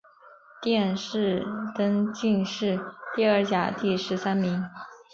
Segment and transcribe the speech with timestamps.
[0.63, 1.45] 殿试
[1.75, 2.79] 登进士
[3.15, 4.67] 第二甲第十三名。